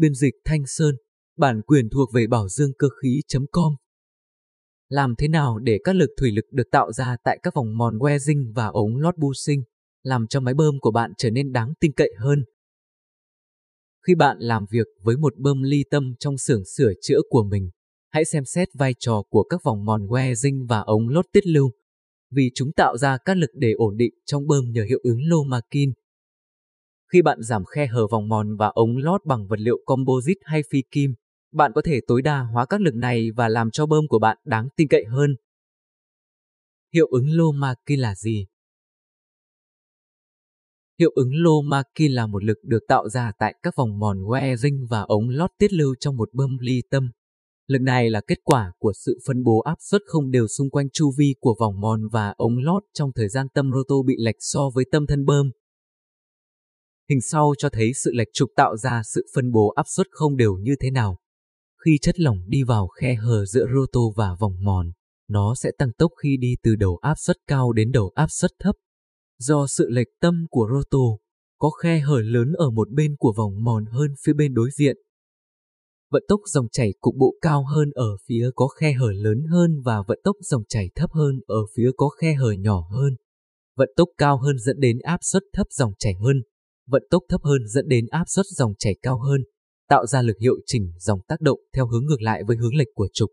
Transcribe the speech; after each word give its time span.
Biên 0.00 0.14
dịch 0.14 0.34
Thanh 0.44 0.62
Sơn, 0.66 0.94
bản 1.36 1.62
quyền 1.66 1.88
thuộc 1.90 2.12
về 2.12 2.26
bảo 2.26 2.48
dương 2.48 2.70
cơ 2.78 2.88
khí.com. 3.02 3.72
Làm 4.88 5.14
thế 5.18 5.28
nào 5.28 5.58
để 5.58 5.78
các 5.84 5.96
lực 5.96 6.10
thủy 6.20 6.30
lực 6.32 6.44
được 6.52 6.70
tạo 6.70 6.92
ra 6.92 7.16
tại 7.24 7.38
các 7.42 7.54
vòng 7.54 7.78
mòn 7.78 7.98
welding 7.98 8.52
và 8.54 8.66
ống 8.66 8.96
lót 8.96 9.16
bu 9.18 9.32
sinh, 9.34 9.62
làm 10.02 10.26
cho 10.26 10.40
máy 10.40 10.54
bơm 10.54 10.80
của 10.80 10.90
bạn 10.90 11.12
trở 11.18 11.30
nên 11.30 11.52
đáng 11.52 11.72
tin 11.80 11.92
cậy 11.92 12.12
hơn? 12.18 12.44
Khi 14.06 14.14
bạn 14.14 14.36
làm 14.40 14.66
việc 14.70 14.86
với 15.02 15.16
một 15.16 15.36
bơm 15.36 15.62
ly 15.62 15.84
tâm 15.90 16.14
trong 16.18 16.38
xưởng 16.38 16.64
sửa 16.64 16.92
chữa 17.02 17.18
của 17.28 17.42
mình, 17.42 17.70
hãy 18.10 18.24
xem 18.24 18.44
xét 18.44 18.68
vai 18.74 18.94
trò 18.98 19.22
của 19.30 19.42
các 19.42 19.60
vòng 19.64 19.84
mòn 19.84 20.06
welding 20.06 20.66
và 20.66 20.80
ống 20.80 21.08
lót 21.08 21.26
tiết 21.32 21.46
lưu, 21.46 21.70
vì 22.30 22.50
chúng 22.54 22.72
tạo 22.72 22.96
ra 22.96 23.18
các 23.24 23.36
lực 23.36 23.50
để 23.54 23.72
ổn 23.72 23.96
định 23.96 24.14
trong 24.26 24.46
bơm 24.46 24.64
nhờ 24.70 24.84
hiệu 24.84 24.98
ứng 25.02 25.18
Lomakin. 25.22 25.92
Khi 27.12 27.22
bạn 27.22 27.38
giảm 27.42 27.64
khe 27.64 27.86
hở 27.86 28.06
vòng 28.06 28.28
mòn 28.28 28.56
và 28.56 28.66
ống 28.66 28.96
lót 28.96 29.20
bằng 29.24 29.46
vật 29.46 29.60
liệu 29.60 29.78
composite 29.86 30.40
hay 30.44 30.62
phi 30.70 30.82
kim, 30.90 31.14
bạn 31.52 31.72
có 31.74 31.82
thể 31.84 32.00
tối 32.06 32.22
đa 32.22 32.40
hóa 32.40 32.66
các 32.66 32.80
lực 32.80 32.94
này 32.94 33.30
và 33.36 33.48
làm 33.48 33.70
cho 33.70 33.86
bơm 33.86 34.08
của 34.08 34.18
bạn 34.18 34.38
đáng 34.44 34.68
tin 34.76 34.88
cậy 34.88 35.04
hơn. 35.04 35.36
Hiệu 36.94 37.06
ứng 37.10 37.26
Lomaki 37.30 37.98
là 37.98 38.14
gì? 38.14 38.46
Hiệu 40.98 41.10
ứng 41.14 41.30
Lomaki 41.32 42.10
là 42.10 42.26
một 42.26 42.44
lực 42.44 42.58
được 42.62 42.82
tạo 42.88 43.08
ra 43.08 43.32
tại 43.38 43.54
các 43.62 43.76
vòng 43.76 43.98
mòn 43.98 44.18
wearing 44.18 44.86
và 44.90 45.00
ống 45.00 45.28
lót 45.28 45.50
tiết 45.58 45.72
lưu 45.72 45.94
trong 46.00 46.16
một 46.16 46.28
bơm 46.32 46.58
ly 46.60 46.82
tâm. 46.90 47.10
Lực 47.66 47.78
này 47.78 48.10
là 48.10 48.20
kết 48.26 48.38
quả 48.44 48.72
của 48.78 48.92
sự 48.92 49.18
phân 49.26 49.42
bố 49.42 49.60
áp 49.60 49.76
suất 49.80 50.02
không 50.06 50.30
đều 50.30 50.46
xung 50.48 50.70
quanh 50.70 50.90
chu 50.92 51.12
vi 51.18 51.34
của 51.40 51.56
vòng 51.60 51.80
mòn 51.80 52.08
và 52.12 52.34
ống 52.36 52.58
lót 52.58 52.82
trong 52.94 53.12
thời 53.14 53.28
gian 53.28 53.46
tâm 53.54 53.70
roto 53.74 53.94
bị 54.06 54.14
lệch 54.18 54.36
so 54.38 54.70
với 54.74 54.84
tâm 54.92 55.06
thân 55.06 55.24
bơm. 55.24 55.50
Hình 57.10 57.20
sau 57.20 57.52
cho 57.58 57.68
thấy 57.68 57.92
sự 57.94 58.10
lệch 58.14 58.28
trục 58.32 58.50
tạo 58.56 58.76
ra 58.76 59.02
sự 59.04 59.26
phân 59.34 59.52
bố 59.52 59.68
áp 59.68 59.86
suất 59.88 60.06
không 60.10 60.36
đều 60.36 60.54
như 60.54 60.74
thế 60.80 60.90
nào. 60.90 61.18
Khi 61.84 61.98
chất 62.02 62.20
lỏng 62.20 62.38
đi 62.46 62.62
vào 62.62 62.88
khe 62.88 63.14
hở 63.14 63.46
giữa 63.46 63.66
roto 63.74 64.00
và 64.16 64.36
vòng 64.40 64.64
mòn, 64.64 64.92
nó 65.28 65.54
sẽ 65.54 65.70
tăng 65.78 65.92
tốc 65.92 66.12
khi 66.22 66.36
đi 66.36 66.54
từ 66.62 66.76
đầu 66.76 66.98
áp 67.02 67.14
suất 67.18 67.36
cao 67.46 67.72
đến 67.72 67.92
đầu 67.92 68.12
áp 68.14 68.28
suất 68.30 68.50
thấp. 68.58 68.74
Do 69.38 69.66
sự 69.66 69.88
lệch 69.90 70.08
tâm 70.20 70.46
của 70.50 70.68
roto, 70.72 70.98
có 71.58 71.70
khe 71.70 71.98
hở 71.98 72.20
lớn 72.20 72.52
ở 72.52 72.70
một 72.70 72.90
bên 72.90 73.16
của 73.18 73.34
vòng 73.36 73.64
mòn 73.64 73.84
hơn 73.86 74.14
phía 74.24 74.32
bên 74.32 74.54
đối 74.54 74.70
diện 74.78 74.96
vận 76.10 76.24
tốc 76.28 76.40
dòng 76.46 76.66
chảy 76.72 76.94
cục 77.00 77.14
bộ 77.16 77.34
cao 77.40 77.64
hơn 77.64 77.90
ở 77.94 78.16
phía 78.26 78.50
có 78.54 78.68
khe 78.68 78.92
hở 78.92 79.12
lớn 79.12 79.44
hơn 79.50 79.80
và 79.84 80.02
vận 80.08 80.20
tốc 80.24 80.36
dòng 80.40 80.62
chảy 80.68 80.90
thấp 80.94 81.10
hơn 81.12 81.40
ở 81.46 81.66
phía 81.74 81.90
có 81.96 82.08
khe 82.08 82.34
hở 82.34 82.52
nhỏ 82.52 82.88
hơn. 82.90 83.16
Vận 83.76 83.88
tốc 83.96 84.08
cao 84.18 84.38
hơn 84.38 84.58
dẫn 84.58 84.80
đến 84.80 84.98
áp 84.98 85.18
suất 85.22 85.42
thấp 85.52 85.66
dòng 85.70 85.92
chảy 85.98 86.14
hơn, 86.14 86.42
vận 86.90 87.02
tốc 87.10 87.22
thấp 87.28 87.40
hơn 87.44 87.68
dẫn 87.68 87.88
đến 87.88 88.06
áp 88.10 88.24
suất 88.26 88.46
dòng 88.46 88.72
chảy 88.78 88.96
cao 89.02 89.18
hơn, 89.18 89.40
tạo 89.88 90.06
ra 90.06 90.22
lực 90.22 90.36
hiệu 90.40 90.54
chỉnh 90.66 90.92
dòng 90.98 91.20
tác 91.28 91.40
động 91.40 91.58
theo 91.74 91.86
hướng 91.86 92.06
ngược 92.06 92.22
lại 92.22 92.42
với 92.46 92.56
hướng 92.56 92.74
lệch 92.74 92.88
của 92.94 93.08
trục. 93.12 93.30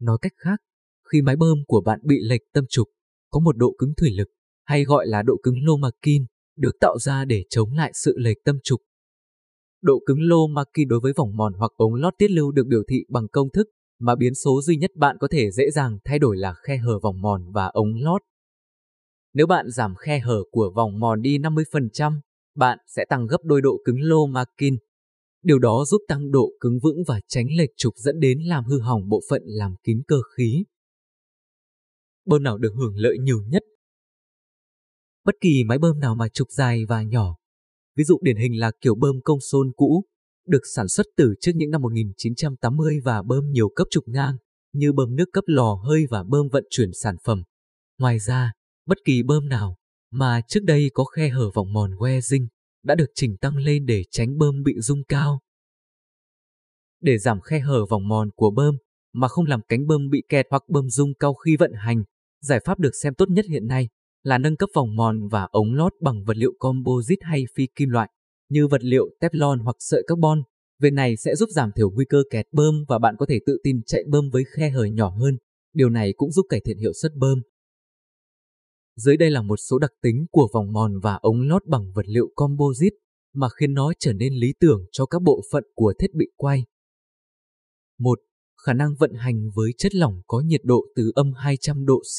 Nói 0.00 0.18
cách 0.20 0.32
khác, 0.36 0.60
khi 1.12 1.22
máy 1.22 1.36
bơm 1.36 1.58
của 1.66 1.80
bạn 1.80 2.00
bị 2.04 2.16
lệch 2.22 2.42
tâm 2.52 2.64
trục, 2.70 2.88
có 3.30 3.40
một 3.40 3.56
độ 3.56 3.74
cứng 3.78 3.92
thủy 3.96 4.10
lực, 4.10 4.28
hay 4.64 4.84
gọi 4.84 5.06
là 5.06 5.22
độ 5.22 5.36
cứng 5.42 5.64
Lomakin, 5.64 6.24
được 6.56 6.72
tạo 6.80 6.98
ra 6.98 7.24
để 7.24 7.44
chống 7.50 7.72
lại 7.72 7.92
sự 7.94 8.14
lệch 8.18 8.36
tâm 8.44 8.58
trục 8.64 8.80
Độ 9.82 10.02
cứng 10.06 10.18
lô 10.20 10.46
đối 10.88 11.00
với 11.00 11.12
vòng 11.16 11.36
mòn 11.36 11.52
hoặc 11.52 11.72
ống 11.76 11.94
lót 11.94 12.14
tiết 12.18 12.30
lưu 12.30 12.52
được 12.52 12.66
biểu 12.66 12.82
thị 12.88 13.04
bằng 13.08 13.28
công 13.28 13.50
thức 13.50 13.66
mà 14.00 14.16
biến 14.16 14.34
số 14.34 14.60
duy 14.62 14.76
nhất 14.76 14.90
bạn 14.96 15.16
có 15.20 15.28
thể 15.30 15.50
dễ 15.50 15.70
dàng 15.70 15.98
thay 16.04 16.18
đổi 16.18 16.36
là 16.36 16.54
khe 16.62 16.76
hở 16.76 16.98
vòng 16.98 17.20
mòn 17.20 17.52
và 17.52 17.66
ống 17.66 17.94
lót. 18.00 18.22
Nếu 19.34 19.46
bạn 19.46 19.66
giảm 19.70 19.94
khe 19.94 20.18
hở 20.18 20.42
của 20.50 20.72
vòng 20.76 21.00
mòn 21.00 21.22
đi 21.22 21.38
50%, 21.38 22.20
bạn 22.54 22.78
sẽ 22.86 23.04
tăng 23.08 23.26
gấp 23.26 23.38
đôi 23.42 23.62
độ 23.62 23.80
cứng 23.84 24.00
lô 24.00 24.26
Makin. 24.26 24.76
Điều 25.42 25.58
đó 25.58 25.84
giúp 25.86 26.02
tăng 26.08 26.30
độ 26.30 26.50
cứng 26.60 26.78
vững 26.82 27.02
và 27.06 27.20
tránh 27.28 27.46
lệch 27.56 27.70
trục 27.76 27.94
dẫn 27.96 28.20
đến 28.20 28.40
làm 28.40 28.64
hư 28.64 28.80
hỏng 28.80 29.08
bộ 29.08 29.20
phận 29.30 29.42
làm 29.44 29.74
kín 29.82 30.02
cơ 30.06 30.16
khí. 30.36 30.64
Bơm 32.24 32.42
nào 32.42 32.58
được 32.58 32.72
hưởng 32.76 32.96
lợi 32.96 33.18
nhiều 33.18 33.42
nhất? 33.48 33.62
Bất 35.24 35.34
kỳ 35.40 35.64
máy 35.64 35.78
bơm 35.78 36.00
nào 36.00 36.14
mà 36.14 36.28
trục 36.28 36.48
dài 36.50 36.84
và 36.88 37.02
nhỏ 37.02 37.38
Ví 37.98 38.04
dụ 38.04 38.18
điển 38.22 38.36
hình 38.36 38.58
là 38.58 38.70
kiểu 38.80 38.94
bơm 38.94 39.20
công 39.24 39.40
xôn 39.40 39.72
cũ, 39.76 40.04
được 40.46 40.60
sản 40.74 40.88
xuất 40.88 41.06
từ 41.16 41.34
trước 41.40 41.52
những 41.54 41.70
năm 41.70 41.82
1980 41.82 43.00
và 43.04 43.22
bơm 43.22 43.50
nhiều 43.50 43.68
cấp 43.68 43.86
trục 43.90 44.08
ngang, 44.08 44.36
như 44.72 44.92
bơm 44.92 45.16
nước 45.16 45.24
cấp 45.32 45.44
lò 45.46 45.74
hơi 45.74 46.06
và 46.10 46.22
bơm 46.22 46.48
vận 46.48 46.64
chuyển 46.70 46.90
sản 47.02 47.16
phẩm. 47.24 47.42
Ngoài 47.98 48.18
ra, 48.18 48.52
bất 48.88 48.98
kỳ 49.04 49.22
bơm 49.22 49.48
nào 49.48 49.76
mà 50.12 50.40
trước 50.48 50.60
đây 50.64 50.90
có 50.94 51.04
khe 51.04 51.28
hở 51.28 51.50
vòng 51.54 51.72
mòn 51.72 51.90
que 51.98 52.20
dinh 52.20 52.46
đã 52.84 52.94
được 52.94 53.10
chỉnh 53.14 53.36
tăng 53.36 53.56
lên 53.56 53.86
để 53.86 54.02
tránh 54.10 54.38
bơm 54.38 54.62
bị 54.62 54.74
rung 54.78 55.04
cao. 55.04 55.40
Để 57.00 57.18
giảm 57.18 57.40
khe 57.40 57.60
hở 57.60 57.86
vòng 57.86 58.08
mòn 58.08 58.30
của 58.36 58.50
bơm 58.50 58.74
mà 59.12 59.28
không 59.28 59.44
làm 59.44 59.60
cánh 59.68 59.86
bơm 59.86 60.08
bị 60.10 60.22
kẹt 60.28 60.46
hoặc 60.50 60.62
bơm 60.68 60.90
rung 60.90 61.14
cao 61.14 61.34
khi 61.34 61.56
vận 61.56 61.72
hành, 61.72 62.02
giải 62.42 62.60
pháp 62.64 62.78
được 62.78 62.90
xem 63.02 63.14
tốt 63.14 63.28
nhất 63.28 63.44
hiện 63.48 63.66
nay 63.66 63.88
là 64.22 64.38
nâng 64.38 64.56
cấp 64.56 64.68
vòng 64.74 64.96
mòn 64.96 65.28
và 65.28 65.48
ống 65.50 65.74
lót 65.74 65.92
bằng 66.00 66.24
vật 66.24 66.36
liệu 66.36 66.52
composite 66.58 67.26
hay 67.26 67.44
phi 67.56 67.66
kim 67.76 67.88
loại, 67.88 68.10
như 68.48 68.66
vật 68.66 68.84
liệu 68.84 69.08
Teflon 69.20 69.62
hoặc 69.64 69.76
sợi 69.78 70.02
carbon. 70.06 70.42
Việc 70.80 70.92
này 70.92 71.16
sẽ 71.16 71.34
giúp 71.34 71.48
giảm 71.50 71.70
thiểu 71.76 71.90
nguy 71.90 72.04
cơ 72.08 72.22
kẹt 72.30 72.46
bơm 72.52 72.84
và 72.88 72.98
bạn 72.98 73.14
có 73.18 73.26
thể 73.26 73.38
tự 73.46 73.58
tin 73.62 73.82
chạy 73.86 74.04
bơm 74.08 74.30
với 74.30 74.44
khe 74.56 74.70
hở 74.70 74.84
nhỏ 74.84 75.08
hơn. 75.08 75.38
Điều 75.74 75.88
này 75.88 76.12
cũng 76.16 76.32
giúp 76.32 76.46
cải 76.48 76.60
thiện 76.64 76.78
hiệu 76.78 76.92
suất 77.02 77.14
bơm. 77.14 77.42
Dưới 78.98 79.16
đây 79.16 79.30
là 79.30 79.42
một 79.42 79.56
số 79.56 79.78
đặc 79.78 79.90
tính 80.02 80.26
của 80.30 80.48
vòng 80.52 80.72
mòn 80.72 81.00
và 81.00 81.14
ống 81.14 81.40
lót 81.40 81.66
bằng 81.66 81.92
vật 81.92 82.06
liệu 82.06 82.32
composite 82.34 82.96
mà 83.34 83.48
khiến 83.48 83.74
nó 83.74 83.92
trở 83.98 84.12
nên 84.12 84.34
lý 84.34 84.54
tưởng 84.60 84.86
cho 84.92 85.06
các 85.06 85.22
bộ 85.22 85.42
phận 85.52 85.64
của 85.74 85.94
thiết 85.98 86.14
bị 86.14 86.26
quay. 86.36 86.64
1. 87.98 88.18
Khả 88.66 88.72
năng 88.72 88.94
vận 88.98 89.14
hành 89.14 89.50
với 89.54 89.70
chất 89.78 89.94
lỏng 89.94 90.22
có 90.26 90.40
nhiệt 90.40 90.60
độ 90.64 90.86
từ 90.96 91.12
âm 91.14 91.32
200 91.32 91.86
độ 91.86 92.02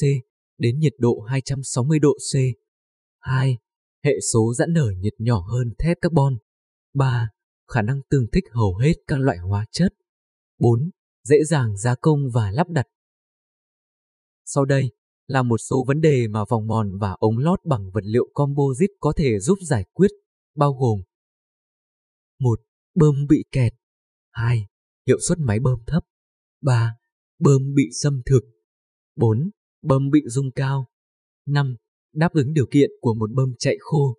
đến 0.58 0.78
nhiệt 0.78 0.92
độ 0.98 1.20
260 1.20 1.98
độ 1.98 2.12
C. 2.32 2.36
2. 3.18 3.58
Hệ 4.04 4.12
số 4.32 4.54
giãn 4.54 4.72
nở 4.72 4.92
nhiệt 4.98 5.14
nhỏ 5.18 5.40
hơn 5.40 5.74
thép 5.78 5.96
carbon. 6.00 6.38
3. 6.94 7.28
Khả 7.68 7.82
năng 7.82 8.00
tương 8.10 8.26
thích 8.32 8.44
hầu 8.50 8.76
hết 8.76 8.94
các 9.06 9.20
loại 9.20 9.38
hóa 9.38 9.66
chất. 9.72 9.92
4. 10.58 10.90
Dễ 11.24 11.36
dàng 11.44 11.76
gia 11.76 11.94
công 11.94 12.20
và 12.34 12.50
lắp 12.50 12.68
đặt. 12.68 12.86
Sau 14.44 14.64
đây 14.64 14.90
là 15.30 15.42
một 15.42 15.58
số 15.58 15.84
vấn 15.86 16.00
đề 16.00 16.28
mà 16.28 16.44
vòng 16.48 16.66
mòn 16.66 16.98
và 16.98 17.16
ống 17.18 17.38
lót 17.38 17.60
bằng 17.64 17.90
vật 17.90 18.04
liệu 18.04 18.28
composite 18.34 18.92
có 19.00 19.12
thể 19.16 19.38
giúp 19.38 19.58
giải 19.68 19.84
quyết, 19.92 20.10
bao 20.56 20.72
gồm 20.72 21.00
1. 22.40 22.60
Bơm 22.94 23.26
bị 23.28 23.44
kẹt 23.52 23.72
2. 24.30 24.66
Hiệu 25.06 25.18
suất 25.28 25.38
máy 25.38 25.60
bơm 25.60 25.78
thấp 25.86 26.02
3. 26.62 26.96
Bơm 27.38 27.74
bị 27.74 27.82
xâm 28.02 28.22
thực 28.26 28.40
4 29.16 29.50
bơm 29.82 30.10
bị 30.10 30.20
rung 30.26 30.50
cao. 30.52 30.86
5. 31.46 31.76
Đáp 32.14 32.32
ứng 32.32 32.52
điều 32.52 32.66
kiện 32.70 32.90
của 33.00 33.14
một 33.14 33.30
bơm 33.32 33.54
chạy 33.58 33.76
khô. 33.80 34.16